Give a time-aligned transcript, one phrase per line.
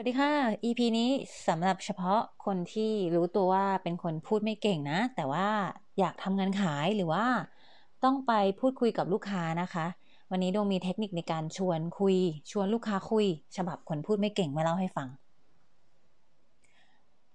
[0.00, 0.32] สวัสดีค่ะ
[0.64, 1.10] EP นี้
[1.48, 5.48] สำหรับเฉพาะคนที่รู้ตัวว่าเป็นคนพูดไม่เก่งนะ แต่ว่า
[5.98, 7.24] อยากทำงานขายหรือว่า
[8.04, 9.86] ต้องไปพูดคุยกับลูกค้านะคะ
[10.30, 12.16] วันนี้โดมีเทคนิคในการชวนคุย
[12.50, 13.26] ชวนลูกค้าคุย
[13.56, 15.08] ฉบับคนพูดไม่เก่งมาเล่าให้ฟัง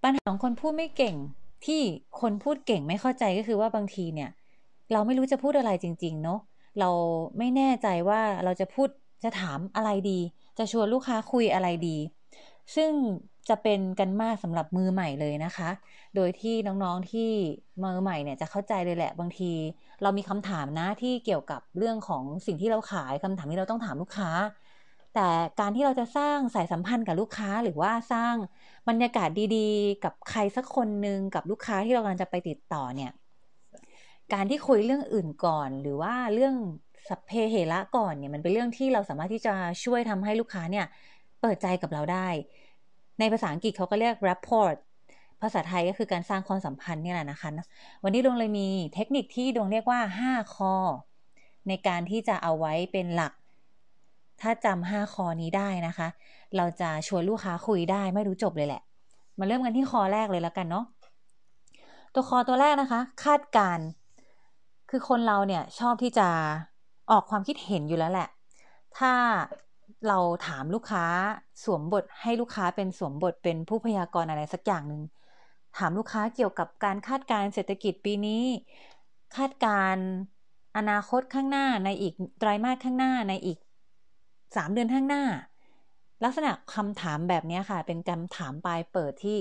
[0.03, 1.15] ปัญหาของคนพูดไม่เก่ง
[1.65, 1.81] ที่
[2.21, 4.29] คนพูดเก่งไม่เข้าใจก็คือว่าบางทีเนี่ย
[4.91, 6.39] เราไม่รู้จะพูดอะไรจริง ๆ เนาะ
[6.79, 6.89] เรา
[7.37, 8.89] ไม่แน่ใจว่าเราจะพูด
[9.23, 10.19] จะถามอะไรดี
[10.57, 11.97] จะชวนลูกค้าคุยอะไรดี
[12.75, 12.91] ซึ่ง
[13.49, 15.69] จะเป็นกันมากสำหรับมือใหม่เลยนะคะ
[16.15, 17.29] โดยที่น้องๆที่
[17.83, 19.51] มือใหม่เนี่ยจะเข้าใจเลยแหละ บางที
[20.01, 24.29] เรามีคำถามนะที่เกี่ยวกับเรื่องของสิ่งที่เราขายคำถามที่เราต้องถามลูกค้า
[25.15, 25.27] แต่
[25.59, 28.35] การที่เราจะสร้างสายสัมพันธ์กับลูกค้าหรือว่าสร้าง
[28.89, 33.11] บรรยากาศดีๆ กับใครสักคนหนึ่งกับลูกค้าที่เรากำลังจะไปติดต่อเนี่ย
[34.33, 36.55] การที่คุยเรื่องอื่นก่อน หรือว่าเรื่อง
[37.09, 40.85] สัพเพเหระก่อนเนี่ยมันเป็นเรื่องที่เราสามารถที่จะช่วยทำให้ลูกค้าเนี่ย
[41.43, 42.27] เปิดใจกับเราได้
[43.19, 44.75] ในภาษาอังกฤษเขาก็เรียก rapport
[45.41, 47.49] ภาษาไทยก็คือการสร้างความสัมพันธ์นี่แหละนะคะ
[48.03, 50.73] วันนี้ดวงเลยมีเทคนิคที่ดวงเรียกว่า 5 คอ
[51.67, 53.33] ในการที่จะเอาไว้เป็นหลัก
[54.41, 56.07] ถ้าจำห้าคอนี้ได้นะคะ
[56.57, 58.81] เราจะชวนลูกค้าคุยได้ไม่รู้จบเลยแหละ
[59.39, 60.85] มาเริ่มกันที่คอแรกเลยแล้วกันเนาะ
[62.13, 63.79] ตัวคอตัวแรกนะคะ คาดการ
[64.89, 66.27] คือคนเราเนี่ยชอบที่จะ
[67.11, 68.27] ออกความคิดเห็นอยู่แล้วแหละ
[68.97, 69.13] ถ้า
[70.07, 71.05] เราถามลูกค้า
[71.63, 75.01] สวมบทให้ลูกค้าเป็นสวมบทเป็นผู้พยากรณ์อะไรสักอย่างหนึ่ง
[75.77, 78.43] ถามลูกค้าเกี่ยวกับการคาดการเศรษฐกิจปีนี้
[79.35, 79.95] คาดการ
[80.77, 83.57] อนาคตข้างหน้าในอีกไตรมาสข้างหน้าในอีก
[84.55, 85.23] สามเดือนข้างหน้า
[86.23, 89.37] ลักษณะคำถามแบบนี้ค่ะ เป็นคำถามปลายเปิดที่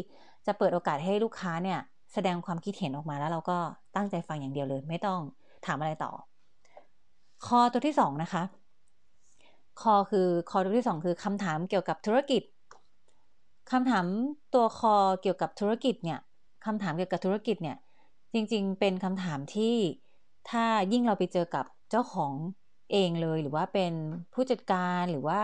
[0.47, 1.79] จะเปิดโอกาสให้ลูกค้าเนี่ย
[2.13, 3.59] แสดงความคิดเห็นออกมาแล้วเราก็
[3.97, 5.21] ตั้งใจฟังอย่างเดียวเลย ไม่ต้อง
[5.67, 6.13] ถามอะไรต่อ
[7.47, 8.43] ข้อตัวที่สองนะคะ
[9.83, 12.43] คอคือคอตัวที่สองคือคำถามเกี่ยวกับธุรกิจ
[13.71, 14.07] คำถาม
[14.55, 16.19] ตัวคอเกี่ยวกับธุรกิจเนี่ย
[16.67, 17.77] คำถามเกี่ยวกับธุรกิจเนี่ย
[18.33, 19.77] จริงๆ เป็นคำถามที่
[20.51, 22.33] ถ้ายิ่งเราไปเจอกับเจ้าของ
[22.93, 23.93] เองเลย หรือว่าเป็น
[24.35, 25.41] ผู้จัดการหรือว่า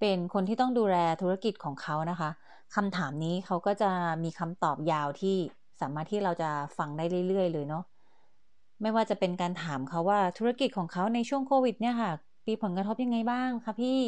[0.00, 2.30] เป็นคนที่ต้องดูแลธุรกิจของเขานะคะ
[2.76, 3.90] คำถามนี้เขาก็จะ
[4.24, 5.36] มีคำตอบยาวที่
[5.80, 7.84] สามารถที่เราจะฟังได้เรื่อย ๆ เลยเนาะ
[8.82, 12.12] ไม่ว่าจะเป็นการถามเขาว่าธุรกิจของเขาในช่วงโควิดเนี่ยค่ะ
[12.48, 14.00] มีผลกระทบยังไงบ้างคะพี่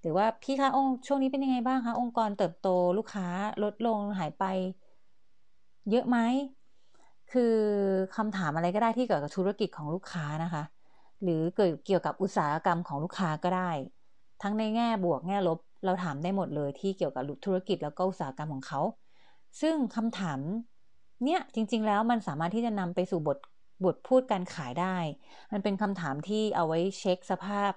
[0.00, 2.68] หรือว่าพี่คะองค์ช่วงนี้เป็นยังไงบ้างคะองค์กรเติบโต
[2.98, 3.26] ลูกค้า
[3.62, 4.44] ลดลงหายไป
[5.90, 6.18] เยอะไหม
[7.32, 7.54] คือ
[8.16, 10.62] คำถามอะไรก็ได้ที่เกี่ยวกับธุรกิจของลูกค้านะคะ
[11.22, 13.70] หรือเกิดเกี่ยวกับอุตสาหกรรมของลูกค้าก็ได้
[14.42, 18.80] ทั้งในแง่บวกแง่ลบเราถามได้หมดเลยที่เกี่ยวกับธุรกิจแล้วก็อุตสาหกรรมของเขา
[19.60, 20.38] ซึ่งคำถาม
[21.24, 23.38] เนี่ยจริง ๆ แล้วมันสามารถที่จะนำไปสู่บท
[23.84, 24.96] บทพูดการขายได้
[25.52, 27.72] มันเป็นคำถามที่เอาไว้เช็คสภาพ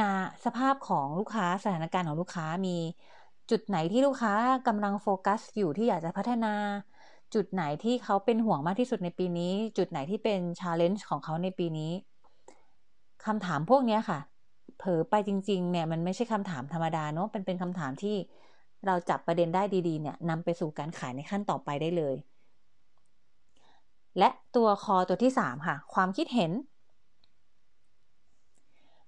[0.00, 2.76] งานสภาพของลูกค้าสถานการณ์ของลูกค้ามี
[3.50, 4.34] จุดไหนที่ลูกค้า
[4.68, 6.54] กำลังโฟกัสอยู่ที่อยากจะพัฒนา
[7.34, 11.92] จุดไหนที่เขาเป็นห่วงมากที่สุดในปีนี้ จุดไหนที่เป็นชาเลนจ์ของเขาในปีนี้
[13.26, 14.18] คำถามพวกนี้ค่ะ
[14.78, 18.16] เผลอไปจริง ๆ เนี่ยมันไม่ใช่คำถามธรรมดาเนาะเป็นเป็นคำถามที่
[18.86, 22.14] เราจับประเด็นได้ดีๆ เนี่ยนำไปสู่การขายในขั้นต่อไปได้เลย
[24.18, 26.52] และตัวคอตัวที่ 3 ค่ะ ความคิดเห็น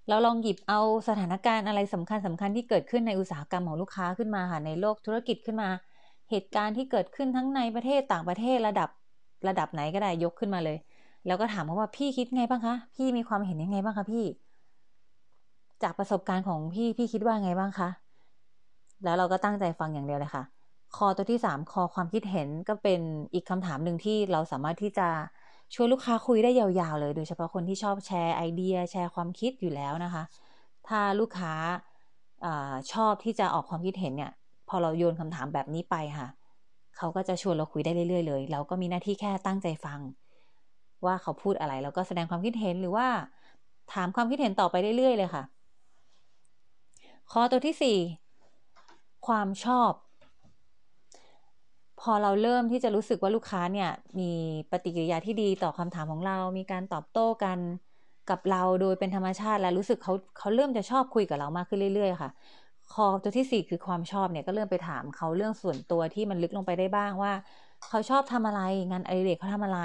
[0.08, 5.68] เราลองหยิบเอาสถานการณ์อะไรสำคัญสำคัญที่เกิดขึ้นในอุตสาหกรรมของลูกค้าขึ้นมาค่ะในโลกธุรกิจขึ้นมา
[6.30, 8.88] เหตุการณ์ที่เกิดขึ้นทั้งในประเทศต่างประเทศระดับ
[9.48, 10.78] ระดับไหนก็ได้ยกขึ้นมาเลย
[11.26, 14.24] แล้วก็ถามเขาว่าพี่คิดไงบ้างคะพี่มีความเห็นยังไงบ้างคะพี่
[15.82, 17.88] จากประสบการณ์ของพี่พี่คิดว่าไงบ้างคะ
[19.04, 20.42] แล้วเราก็ตั้งใจฟังอย่างเดียวเลยค่ะ
[20.96, 23.00] คอตัวที่ 3 คอความคิดเห็นก็เป็น
[23.34, 25.08] อีกคำถามหนึ่งที่เราสามารถที่จะ
[25.74, 30.22] ช่วยลูกค้าคุยได้ยาวๆเลย โดยเฉพาะคนที่ชอบแชร์ไอเดีย แชร์ความคิดอยู่แล้วนะคะ
[30.88, 31.52] ถ้าลูกค้า
[32.44, 32.46] อ
[32.92, 34.32] ชอบที่จะออกความคิดเห็นเนี่ย
[34.68, 36.28] พอเราโยนคำถามแบบนี้ไปค่ะ
[36.96, 40.00] เขาก็จะชวนเราคุยได้เรื่อยๆเลย เราก็มีหน้าที่แค่ตั้งใจฟัง
[41.04, 43.06] ว่าเขาพูดอะไรแล้วก็แสดงความคิดเห็นหรือว่า
[43.92, 45.42] ถามความคิดเห็นต่อไปเรื่อยๆเลยค่ะ
[47.32, 47.98] ข้อตัวที่ 4
[49.26, 49.92] ความชอบ
[52.00, 53.90] พอเราเริ่มที่จะรู้สึกว่าลูกค้าเนี่ย
[54.20, 54.32] มี
[54.70, 57.58] ปฏิกิริยาที่ดีต่อคำถามของเรา มีการตอบโต้กัน
[58.30, 62.30] กับเราโดยเป็นธรรมชาติและรู้สึกเขาเขาเริ่มจะชอบคุยกับเรามากขึ้นเรื่อย ๆ ค่ะ
[62.92, 67.32] คอตัวที่สี่คือความชอบเนี่ยก็เริ่มไปถามเขาเรื่องส่วนตัวที่มันลึกลงไปได้บ้างว่า
[67.88, 68.60] เขาชอบทำอะไร
[68.90, 69.80] งานอดิเรกเขาทำอะไร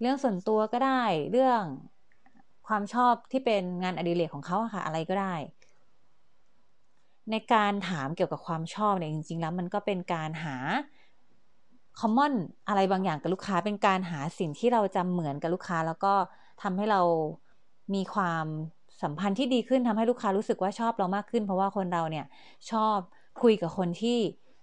[0.00, 1.62] เรื่องส่วนตัวก็ได้เรื่อง
[2.66, 5.34] ความชอบที่เป็นงานอดิเรกของเขาค่ะ อะไรก็ได้
[7.30, 10.56] ในการถามเกี่ยวกับความชอบเนี่ยจริง ๆ แล้วมันก็เป็นการหา
[12.00, 12.32] คอมมอน
[12.68, 16.14] อะไรบางอย่างกับลูกค้าเป็นการหาสิ่งที่เราจำเหมือนกับลูกค้า แล้วก็
[16.62, 17.00] ทำให้เรา
[17.94, 18.46] มีความ
[19.02, 22.26] สัมพันธ์ที่ดีขึ้นทำให้ลูกค้ารู้สึกว่าชอบเรามากขึ้น เพราะว่าคนเราเนี่ย
[22.70, 22.98] ชอบ
[23.42, 24.18] คุยกับคนที่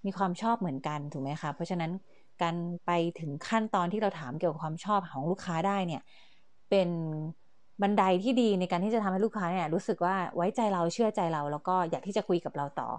[0.05, 1.91] มีความชอบเหมือนกันถูกไหมคะเพราะฉะนั้น
[2.41, 6.01] การไปถึงขั้นตอนที่เราถามเกี่ยวกับความชอบของลูกค้าได้เนี่ย
[6.69, 6.89] เป็น
[7.81, 12.89] บันไดที่ดีในการที่จะทำให้ลูกค้าเนี่ยรู้สึกว่าไว้ใจเราเชื่อใจเรา แล้วก็อยากที่จะคุยกับเราต่อ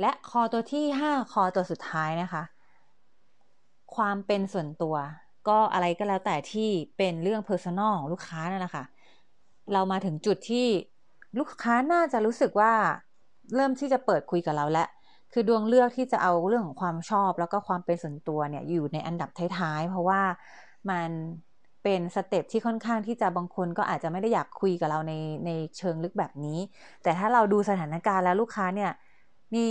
[0.00, 2.42] และคอตัวที่ 5 คอตัวสุดท้ายนะคะ
[3.96, 4.96] ความเป็นส่วนตัว
[5.48, 8.84] ก็อะไรก็แล้วแต่ที่เป็นเรื่องเพอร์ซันอลของลูกค้านั่นแหละค่ะ
[9.72, 10.66] เรามาถึงจุดที่
[11.38, 12.72] ลูกค้าน่าจะรู้สึกว่า
[13.54, 14.88] เริ่มที่จะเปิดคุยกับเราแล้ว
[15.32, 20.20] คือดวงเลือกที่จะเอาเรื่องของความชอบแล้วก็ความเป็นส่วนตัวเนี่ยอยู่ในอันดับท้ายๆ เพราะว่า
[20.90, 21.10] มัน
[21.82, 25.12] เป็น step ที่ค่อนข้างที่จะบางคนก็อาจจะไม่ได้อยากคุยกับเราใน
[25.46, 26.58] ในเชิงลึกแบบนี้
[27.02, 28.90] แต่ถ้าเราดูสถานการณ์แล้วลูกค้าเนี่ย
[29.54, 29.66] มี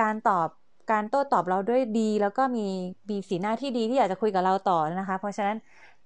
[0.00, 0.48] การตอบ
[0.92, 2.66] การโต้ตอบเราด้วยดี แล้วก็มี
[3.10, 5.56] มีสีหน้าที่ดีที่อยากจะคุยกับเราต่อนะคะ เพราะฉะนั้น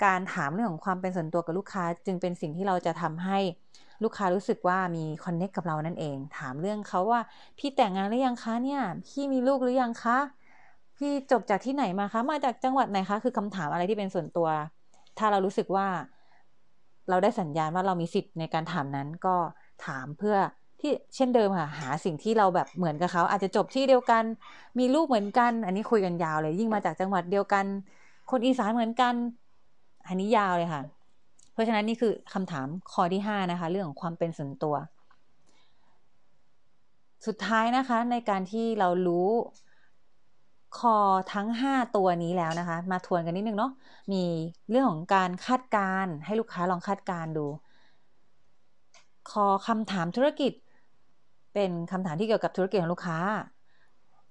[0.05, 3.39] การถามเรื่องของความเป็นส่วนตัวกับลูกค้า จึงเป็นสิ่งที่เราจะทำให้
[4.03, 7.21] ลูกค้ารู้สึกว่ามี connect กับเรานั่นเอง ถามเรื่องเขาว่า
[7.59, 10.19] พี่แต่งงานหรือยังคะเนี่ยพี่มีลูกหรือยังคะ
[10.97, 14.49] พี่จบจากที่ไหนมาคะมาจากจังหวัดไหนคะคือคำถามอะไรที่เป็นส่วนตัว
[15.19, 15.87] ถ้าเรารู้สึกว่า
[17.09, 19.37] เราได้สัญญาณว่าเรามีสิทธิ์ในการถามนั้นก็
[19.87, 20.37] ถามเพื่อ
[20.81, 24.25] ที่เช่นเดิมค่ะหาสิ่งที่เราแบบเหมือนกับเขาอาจจะจบที่เดียวกัน
[24.79, 27.65] มีลูกเหมือนกัน อันนี้คุยกันยาวเลยยิ่งมาจากจังหวัดเดียวกัน
[28.31, 29.15] คนอีสานเหมือนกัน
[30.07, 30.83] อันนี้ยาวเลยค่ะ
[31.53, 34.75] เพราะฉะนั้นนี่คือคำถามข้อที่5นะคะ เรื่องของความเป็นส่วนตัว
[37.27, 39.29] สุดท้ายนะคะในการที่เรารู้
[40.79, 40.97] คอ
[41.35, 43.73] ทั้ง 5 ตัวนี้แล้วนะคะ มาทวนกันนิดนึงเนาะ
[44.13, 44.23] มี
[44.71, 47.47] เรื่องของการคาดการให้ลูกค้าลองคาดการดู
[49.31, 50.53] คอคำถามธุรกิจ
[51.55, 53.19] เป็นคำถามที่เกี่ยวกับธุรกิจของลูกค้า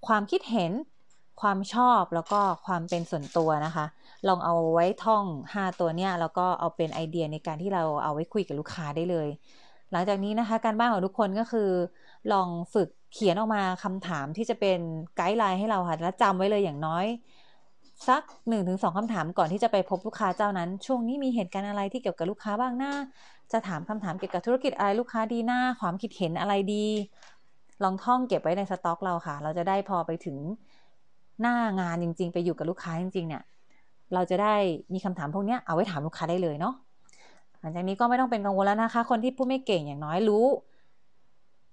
[0.07, 0.71] ความคิดเห็น
[1.41, 3.85] ความชอบแล้วก็ความเป็นส่วนตัวนะคะ
[4.27, 5.23] ลองเอาไว้ท่อง
[5.53, 9.27] 5 ตัวเนี้ยแล้วก็เอาเป็นไอเดียในการที่เราเอาไว้คุยกับลูกค้าได้เลย
[9.91, 11.69] หลังจากนี้นะคะ การบ้านของทุกคนก็คือ
[12.31, 14.79] ลองฝึกเขียนออกมาคำถามที่จะเป็น
[15.15, 17.05] ไกด์ไลน์ให้เราค่ะและจำไว้เลยอย่างน้อย
[18.05, 22.93] สัก1นถึงสคำถามก่อนที่จะไปพบลูกค้าเจ้านั้น ช่วงนี้มีเหตุการณ์อะไรที่เกี่ยวกับลูกค้าบ้างหน้า
[23.51, 26.85] จะถามคำถามเกี่ยวกับธุรกิจอะไรลูกค้าดีหน้า ความคิดเห็นอะไรดี
[27.83, 30.37] ลองท่องเก็บไว้ในสต็อกเราค่ะ เราจะได้พอไปถึง
[31.41, 33.43] หน้างานจริง ๆ ไปอยู่กับลูกค้าจริง ๆ เนี่ย
[34.13, 34.55] เราจะได้
[34.93, 36.73] มีคำถามพวกนี้เอาไว้ถามลูกค้าได้เลยเนาะ
[37.59, 40.45] หลังจากนี้ก็ไม่ต้องเป็นกังวลแล้วนะคะ คนที่พูดไม่เก่งอย่างน้อยรู้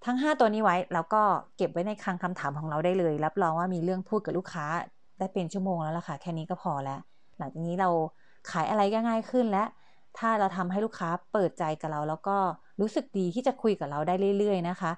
[0.05, 1.23] ทั้ง 5 ตัวนี้ไว้ แล้วก็
[1.57, 4.67] เก็บไว้ในคลังคำถามของเราได้เลย รับรองว่ามีเรื่องพูดกับลูกค้า
[5.19, 7.01] ได้เป็นชั่วโมงแล้วล่ะค่ะแค่นี้ก็พอแล้ว
[7.39, 7.91] หลังจากนี้เรา
[8.51, 9.65] ขายอะไรก็ง่ายขึ้นและ
[10.19, 12.37] ถ้าเราทำให้ลูกค้าเปิดใจกับเรา แล้วก็
[12.81, 14.93] รู้สึกดีที่จะคุยกับเราได้เรื่อย ๆ นะคะ